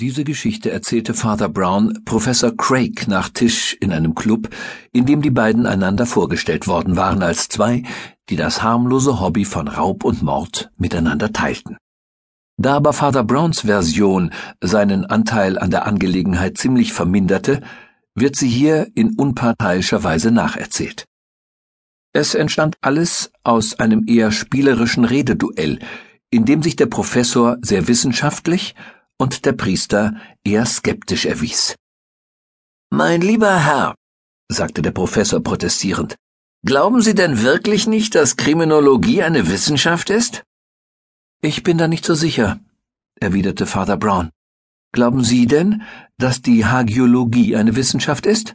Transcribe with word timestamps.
Diese 0.00 0.22
Geschichte 0.22 0.70
erzählte 0.70 1.12
Father 1.12 1.48
Brown 1.48 2.04
Professor 2.04 2.56
Craig 2.56 3.08
nach 3.08 3.30
Tisch 3.30 3.76
in 3.80 3.92
einem 3.92 4.14
Club, 4.14 4.48
in 4.92 5.06
dem 5.06 5.22
die 5.22 5.30
beiden 5.32 5.66
einander 5.66 6.06
vorgestellt 6.06 6.68
worden 6.68 6.94
waren 6.94 7.20
als 7.20 7.48
zwei, 7.48 7.82
die 8.28 8.36
das 8.36 8.62
harmlose 8.62 9.20
Hobby 9.20 9.44
von 9.44 9.66
Raub 9.66 10.04
und 10.04 10.22
Mord 10.22 10.70
miteinander 10.76 11.32
teilten. 11.32 11.78
Da 12.56 12.76
aber 12.76 12.92
Father 12.92 13.24
Browns 13.24 13.62
Version 13.62 14.30
seinen 14.60 15.04
Anteil 15.04 15.58
an 15.58 15.72
der 15.72 15.84
Angelegenheit 15.84 16.58
ziemlich 16.58 16.92
verminderte, 16.92 17.60
wird 18.14 18.36
sie 18.36 18.48
hier 18.48 18.86
in 18.94 19.16
unparteiischer 19.16 20.04
Weise 20.04 20.30
nacherzählt. 20.30 21.06
Es 22.12 22.36
entstand 22.36 22.76
alles 22.82 23.32
aus 23.42 23.80
einem 23.80 24.04
eher 24.06 24.30
spielerischen 24.30 25.04
Rededuell, 25.04 25.80
in 26.30 26.44
dem 26.44 26.62
sich 26.62 26.76
der 26.76 26.86
Professor 26.86 27.56
sehr 27.62 27.88
wissenschaftlich 27.88 28.76
und 29.18 29.44
der 29.44 29.52
Priester 29.52 30.14
eher 30.44 30.64
skeptisch 30.64 31.26
erwies. 31.26 31.76
Mein 32.90 33.20
lieber 33.20 33.64
Herr, 33.64 33.94
sagte 34.48 34.80
der 34.80 34.92
Professor 34.92 35.42
protestierend, 35.42 36.16
glauben 36.64 37.02
Sie 37.02 37.14
denn 37.14 37.42
wirklich 37.42 37.86
nicht, 37.86 38.14
dass 38.14 38.36
Kriminologie 38.36 39.22
eine 39.22 39.48
Wissenschaft 39.48 40.08
ist? 40.08 40.44
Ich 41.42 41.62
bin 41.62 41.76
da 41.78 41.86
nicht 41.86 42.04
so 42.04 42.14
sicher, 42.14 42.60
erwiderte 43.20 43.66
Father 43.66 43.96
Brown. 43.96 44.30
Glauben 44.92 45.22
Sie 45.22 45.46
denn, 45.46 45.82
dass 46.16 46.40
die 46.40 46.64
Hagiologie 46.64 47.56
eine 47.56 47.76
Wissenschaft 47.76 48.24
ist? 48.24 48.54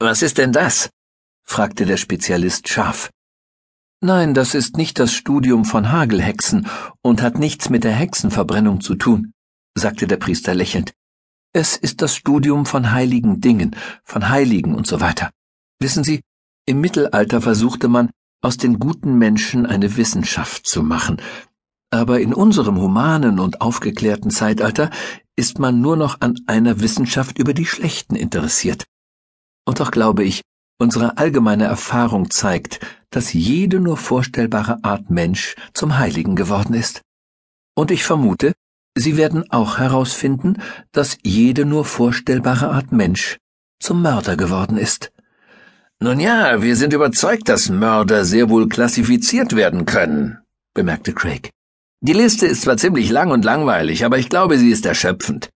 Was 0.00 0.22
ist 0.22 0.38
denn 0.38 0.52
das? 0.52 0.90
fragte 1.44 1.86
der 1.86 1.98
Spezialist 1.98 2.68
scharf. 2.68 3.10
Nein, 4.00 4.34
das 4.34 4.54
ist 4.54 4.76
nicht 4.76 4.98
das 4.98 5.12
Studium 5.12 5.64
von 5.64 5.92
Hagelhexen 5.92 6.66
und 7.02 7.22
hat 7.22 7.38
nichts 7.38 7.70
mit 7.70 7.84
der 7.84 7.92
Hexenverbrennung 7.92 8.80
zu 8.80 8.96
tun 8.96 9.33
sagte 9.76 10.06
der 10.06 10.16
Priester 10.16 10.54
lächelnd. 10.54 10.92
Es 11.52 11.76
ist 11.76 12.02
das 12.02 12.16
Studium 12.16 12.66
von 12.66 12.92
heiligen 12.92 13.40
Dingen, 13.40 13.76
von 14.02 14.28
Heiligen 14.28 14.74
und 14.74 14.86
so 14.86 15.00
weiter. 15.00 15.30
Wissen 15.80 16.04
Sie, 16.04 16.20
im 16.66 16.80
Mittelalter 16.80 17.40
versuchte 17.40 17.88
man, 17.88 18.10
aus 18.42 18.56
den 18.56 18.78
guten 18.78 19.16
Menschen 19.18 19.64
eine 19.66 19.96
Wissenschaft 19.96 20.66
zu 20.66 20.82
machen, 20.82 21.20
aber 21.90 22.20
in 22.20 22.34
unserem 22.34 22.80
humanen 22.80 23.38
und 23.38 23.60
aufgeklärten 23.60 24.30
Zeitalter 24.30 24.90
ist 25.36 25.58
man 25.58 25.80
nur 25.80 25.96
noch 25.96 26.20
an 26.20 26.38
einer 26.46 26.80
Wissenschaft 26.80 27.38
über 27.38 27.54
die 27.54 27.66
Schlechten 27.66 28.16
interessiert. 28.16 28.84
Und 29.64 29.80
doch 29.80 29.90
glaube 29.90 30.24
ich, 30.24 30.42
unsere 30.78 31.18
allgemeine 31.18 31.64
Erfahrung 31.64 32.30
zeigt, 32.30 32.80
dass 33.10 33.32
jede 33.32 33.80
nur 33.80 33.96
vorstellbare 33.96 34.82
Art 34.82 35.10
Mensch 35.10 35.54
zum 35.72 35.98
Heiligen 35.98 36.34
geworden 36.34 36.74
ist. 36.74 37.02
Und 37.76 37.90
ich 37.90 38.04
vermute, 38.04 38.54
Sie 38.96 39.16
werden 39.16 39.50
auch 39.50 39.78
herausfinden, 39.78 40.62
dass 40.92 41.18
jede 41.22 41.64
nur 41.64 41.84
vorstellbare 41.84 42.70
Art 42.70 42.92
Mensch 42.92 43.38
zum 43.80 44.02
Mörder 44.02 44.36
geworden 44.36 44.76
ist. 44.76 45.12
Nun 46.00 46.20
ja, 46.20 46.62
wir 46.62 46.76
sind 46.76 46.92
überzeugt, 46.92 47.48
dass 47.48 47.68
Mörder 47.68 48.24
sehr 48.24 48.50
wohl 48.50 48.68
klassifiziert 48.68 49.56
werden 49.56 49.84
können, 49.84 50.38
bemerkte 50.74 51.12
Craig. 51.12 51.50
Die 52.00 52.12
Liste 52.12 52.46
ist 52.46 52.62
zwar 52.62 52.76
ziemlich 52.76 53.10
lang 53.10 53.30
und 53.30 53.44
langweilig, 53.44 54.04
aber 54.04 54.18
ich 54.18 54.28
glaube, 54.28 54.58
sie 54.58 54.70
ist 54.70 54.86
erschöpfend. 54.86 55.48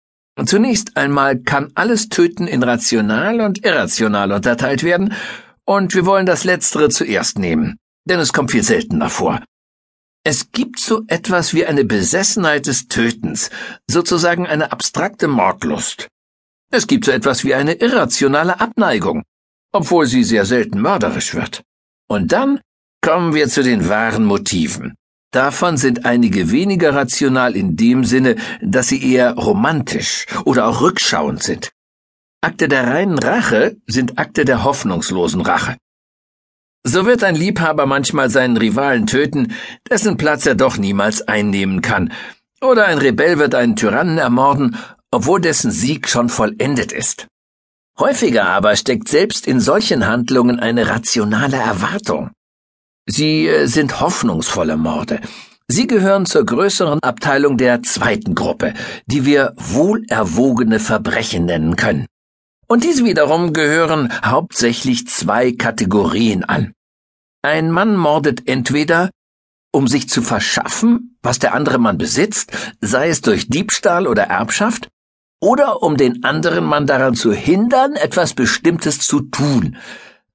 Zunächst 0.45 0.95
einmal 0.95 1.39
kann 1.39 1.71
alles 1.75 2.09
Töten 2.09 2.47
in 2.47 2.63
rational 2.63 3.41
und 3.41 3.65
irrational 3.65 4.31
unterteilt 4.31 4.83
werden, 4.83 5.13
und 5.65 5.93
wir 5.93 6.05
wollen 6.05 6.25
das 6.25 6.45
Letztere 6.45 6.89
zuerst 6.89 7.39
nehmen, 7.39 7.77
denn 8.05 8.19
es 8.19 8.31
kommt 8.31 8.51
viel 8.51 8.63
seltener 8.63 9.09
vor. 9.09 9.41
Es 10.29 10.51
gibt 10.51 10.81
so 10.81 11.05
etwas 11.07 11.53
wie 11.53 11.65
eine 11.65 11.85
Besessenheit 11.85 12.65
des 12.65 12.89
Tötens, 12.89 13.49
sozusagen 13.89 14.45
eine 14.45 14.73
abstrakte 14.73 15.29
Mordlust. 15.29 16.09
Es 16.69 16.85
gibt 16.85 17.05
so 17.05 17.11
etwas 17.11 17.45
wie 17.45 17.53
eine 17.53 17.75
irrationale 17.75 18.59
Abneigung, 18.59 19.23
obwohl 19.71 20.05
sie 20.05 20.25
sehr 20.25 20.43
selten 20.43 20.81
mörderisch 20.81 21.33
wird. 21.33 21.63
Und 22.09 22.33
dann 22.33 22.59
kommen 23.01 23.35
wir 23.35 23.47
zu 23.47 23.63
den 23.63 23.87
wahren 23.87 24.25
Motiven. 24.25 24.95
Davon 25.31 25.77
sind 25.77 26.05
einige 26.05 26.51
weniger 26.51 26.93
rational 26.93 27.55
in 27.55 27.77
dem 27.77 28.03
Sinne, 28.03 28.35
dass 28.61 28.89
sie 28.89 29.01
eher 29.01 29.31
romantisch 29.35 30.25
oder 30.43 30.67
auch 30.67 30.81
rückschauend 30.81 31.41
sind. 31.41 31.71
Akte 32.41 32.67
der 32.67 32.85
reinen 32.85 33.17
Rache 33.17 33.77
sind 33.87 34.19
Akte 34.19 34.43
der 34.43 34.65
hoffnungslosen 34.65 35.39
Rache. 35.39 35.77
So 36.87 37.05
wird 37.05 37.21
ein 37.25 37.35
Liebhaber 37.35 37.85
manchmal 37.85 38.29
seinen 38.29 38.55
Rivalen 38.55 39.07
töten, 39.07 39.53
dessen 39.89 40.15
Platz 40.15 40.45
er 40.45 40.55
doch 40.55 40.77
niemals 40.77 41.21
einnehmen 41.27 41.81
kann. 41.81 42.13
Oder 42.61 42.85
ein 42.85 42.97
Rebell 42.97 43.39
wird 43.39 43.55
einen 43.55 43.75
Tyrannen 43.75 44.17
ermorden, 44.17 44.77
obwohl 45.11 45.41
dessen 45.41 45.69
Sieg 45.69 46.07
schon 46.07 46.29
vollendet 46.29 46.93
ist. 46.93 47.27
Häufiger 47.99 48.45
aber 48.45 48.77
steckt 48.77 49.09
selbst 49.09 49.47
in 49.47 49.59
solchen 49.59 50.07
Handlungen 50.07 50.61
eine 50.61 50.87
rationale 50.87 51.57
Erwartung. 51.57 52.31
Sie 53.05 53.47
äh, 53.47 53.65
sind 53.65 53.99
hoffnungsvolle 53.99 54.77
Morde. 54.77 55.19
Sie 55.67 55.87
gehören 55.87 56.25
zur 56.25 56.45
größeren 56.45 57.03
Abteilung 57.03 57.57
der 57.57 57.83
zweiten 57.83 58.33
Gruppe, 58.33 58.73
die 59.07 59.25
wir 59.25 59.53
wohlerwogene 59.57 60.79
Verbrechen 60.79 61.43
nennen 61.43 61.75
können. 61.75 62.05
Und 62.65 62.85
diese 62.85 63.03
wiederum 63.03 63.51
gehören 63.51 64.09
hauptsächlich 64.23 65.05
zwei 65.07 65.51
Kategorien 65.51 66.45
an. 66.45 66.71
Ein 67.47 67.71
Mann 67.71 67.95
mordet 67.95 68.49
entweder, 68.49 69.09
um 69.71 69.87
sich 69.87 70.09
zu 70.09 70.21
verschaffen, 70.21 71.17
was 71.23 71.39
der 71.39 71.53
andere 71.53 71.77
Mann 71.77 71.97
besitzt, 71.97 72.51
sei 72.81 73.07
es 73.07 73.21
durch 73.21 73.47
Diebstahl 73.47 74.05
oder 74.05 74.23
Erbschaft, 74.23 74.89
oder 75.39 75.81
um 75.81 75.95
den 75.95 76.25
anderen 76.25 76.65
Mann 76.65 76.87
daran 76.87 77.15
zu 77.15 77.31
hindern, 77.31 77.95
etwas 77.95 78.33
Bestimmtes 78.33 78.99
zu 78.99 79.21
tun. 79.21 79.77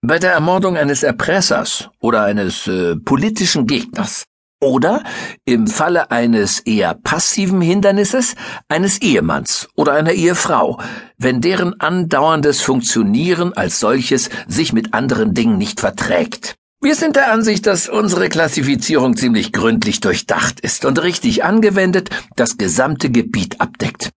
Bei 0.01 0.19
der 0.19 0.33
Ermordung 0.33 0.79
eines 0.79 1.03
Erpressers 1.03 1.91
oder 2.01 2.23
eines 2.23 2.67
äh, 2.67 2.97
politischen 2.97 3.67
Gegners. 3.67 4.25
Oder 4.59 5.05
im 5.45 5.67
Falle 5.67 6.11
eines 6.11 6.61
eher 6.61 6.95
passiven 6.95 7.61
Hindernisses 7.61 8.37
eines 8.69 9.03
Ehemanns 9.03 9.69
oder 9.77 9.93
einer 9.93 10.13
Ehefrau, 10.13 10.81
wenn 11.19 11.43
deren 11.43 11.79
andauerndes 11.79 12.63
Funktionieren 12.63 13.53
als 13.53 13.81
solches 13.81 14.31
sich 14.49 14.73
mit 14.73 14.95
anderen 14.95 15.35
Dingen 15.35 15.59
nicht 15.59 15.79
verträgt. 15.79 16.57
Wir 16.85 16.97
sind 16.97 17.15
der 17.15 17.31
Ansicht, 17.31 17.67
dass 17.67 17.89
unsere 17.89 18.29
Klassifizierung 18.29 19.17
ziemlich 19.17 19.53
gründlich 19.53 20.01
durchdacht 20.01 20.59
ist 20.59 20.85
und 20.85 21.01
richtig 21.01 21.45
angewendet 21.45 22.11
das 22.35 22.59
gesamte 22.59 23.09
Gebiet 23.09 23.61
abdeckt. 23.61 24.11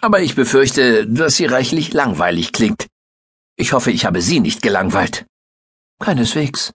Aber 0.00 0.22
ich 0.22 0.36
befürchte, 0.36 1.06
dass 1.06 1.36
sie 1.36 1.44
reichlich 1.44 1.92
langweilig 1.92 2.52
klingt. 2.52 2.86
Ich 3.56 3.74
hoffe, 3.74 3.90
ich 3.90 4.06
habe 4.06 4.22
Sie 4.22 4.40
nicht 4.40 4.62
gelangweilt. 4.62 5.26
Keineswegs, 6.00 6.72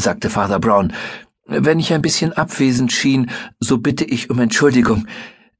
sagte 0.00 0.30
Father 0.30 0.58
Brown. 0.58 0.94
Wenn 1.44 1.78
ich 1.78 1.92
ein 1.92 2.02
bisschen 2.02 2.32
abwesend 2.32 2.92
schien, 2.92 3.30
so 3.60 3.76
bitte 3.76 4.06
ich 4.06 4.30
um 4.30 4.38
Entschuldigung. 4.38 5.06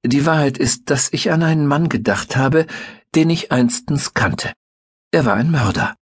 Die 0.03 0.25
Wahrheit 0.25 0.57
ist, 0.57 0.89
dass 0.89 1.13
ich 1.13 1.31
an 1.31 1.43
einen 1.43 1.67
Mann 1.67 1.91
gedacht 1.91 2.35
habe, 2.35 2.67
den 3.15 3.29
ich 3.29 3.53
einstens 3.53 4.15
kannte. 4.15 4.55
Er 5.11 5.27
war 5.27 5.35
ein 5.35 5.51
Mörder 5.51 5.99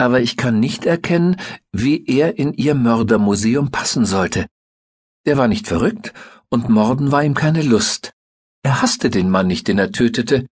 aber 0.00 0.22
ich 0.22 0.38
kann 0.38 0.58
nicht 0.58 0.86
erkennen, 0.86 1.36
wie 1.72 2.06
er 2.06 2.38
in 2.38 2.54
ihr 2.54 2.74
Mördermuseum 2.74 3.70
passen 3.70 4.06
sollte. 4.06 4.46
Er 5.24 5.36
war 5.36 5.46
nicht 5.46 5.68
verrückt, 5.68 6.14
und 6.48 6.70
Morden 6.70 7.12
war 7.12 7.22
ihm 7.22 7.34
keine 7.34 7.60
Lust. 7.60 8.14
Er 8.62 8.80
hasste 8.80 9.10
den 9.10 9.28
Mann 9.28 9.46
nicht, 9.46 9.68
den 9.68 9.78
er 9.78 9.92
tötete. 9.92 10.46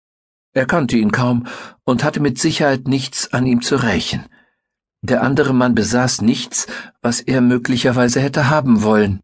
Er 0.55 0.65
kannte 0.65 0.97
ihn 0.97 1.13
kaum 1.13 1.47
und 1.85 2.05
hatte 2.05 2.21
mit 2.21 2.39
Sicherheit 2.39 2.89
nichts 2.89 3.35
an 3.35 3.45
ihm 3.45 3.61
zu 3.61 3.77
rächen. 3.77 4.25
Der 5.03 5.23
andere 5.23 5.53
Mann 5.53 5.75
besaß 5.75 6.23
nichts, 6.23 6.67
was 7.03 7.21
er 7.21 7.43
möglicherweise 7.43 8.21
hätte 8.21 8.49
haben 8.49 8.83
wollen. 8.83 9.21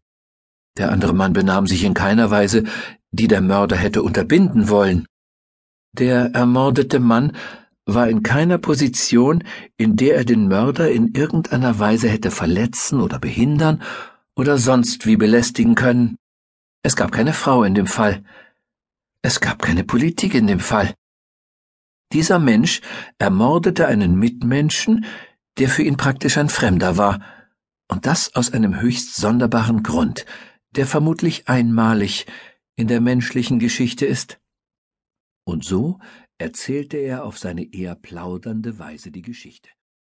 Der 0.77 0.91
andere 0.91 1.13
Mann 1.15 1.33
benahm 1.33 1.65
sich 1.65 1.83
in 1.83 1.95
keiner 1.95 2.29
Weise, 2.29 2.63
die 3.09 3.27
der 3.27 3.41
Mörder 3.41 3.75
hätte 3.75 4.03
unterbinden 4.03 4.69
wollen. 4.69 5.07
Der 5.93 6.35
ermordete 6.35 6.99
Mann 6.99 7.35
war 7.93 8.09
in 8.09 8.23
keiner 8.23 8.57
Position, 8.57 9.43
in 9.77 9.95
der 9.95 10.15
er 10.15 10.25
den 10.25 10.47
Mörder 10.47 10.91
in 10.91 11.13
irgendeiner 11.13 11.79
Weise 11.79 12.09
hätte 12.09 12.31
verletzen 12.31 13.01
oder 13.01 13.19
behindern 13.19 13.81
oder 14.35 14.57
sonst 14.57 15.05
wie 15.05 15.17
belästigen 15.17 15.75
können. 15.75 16.17
Es 16.83 16.95
gab 16.95 17.11
keine 17.11 17.33
Frau 17.33 17.63
in 17.63 17.75
dem 17.75 17.87
Fall. 17.87 18.23
Es 19.21 19.39
gab 19.39 19.61
keine 19.61 19.83
Politik 19.83 20.33
in 20.33 20.47
dem 20.47 20.59
Fall. 20.59 20.93
Dieser 22.11 22.39
Mensch 22.39 22.81
ermordete 23.19 23.87
einen 23.87 24.15
Mitmenschen, 24.15 25.05
der 25.57 25.69
für 25.69 25.83
ihn 25.83 25.97
praktisch 25.97 26.37
ein 26.37 26.49
Fremder 26.49 26.97
war, 26.97 27.21
und 27.87 28.05
das 28.05 28.35
aus 28.35 28.53
einem 28.53 28.79
höchst 28.79 29.15
sonderbaren 29.15 29.83
Grund, 29.83 30.25
der 30.75 30.87
vermutlich 30.87 31.47
einmalig 31.49 32.25
in 32.75 32.87
der 32.87 33.01
menschlichen 33.01 33.59
Geschichte 33.59 34.05
ist. 34.05 34.39
Und 35.43 35.65
so 35.65 35.99
erzählte 36.41 36.97
er 36.97 37.23
auf 37.23 37.37
seine 37.37 37.73
eher 37.73 37.95
plaudernde 37.95 38.79
Weise 38.79 39.11
die 39.11 39.21
Geschichte. 39.21 39.69